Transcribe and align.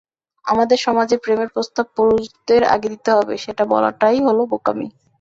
আমাদের 0.45 0.77
সমাজে 0.77 1.15
প্রেমের 1.17 1.49
প্রস্তাব 1.49 1.85
পুরুষদের 1.95 2.61
আগে 2.75 2.87
দিতে 2.93 3.09
হবে, 3.17 3.33
সেটা 3.37 3.63
বলাটাই 3.65 4.17
হলো 4.27 4.41
বোকামি। 4.51 4.87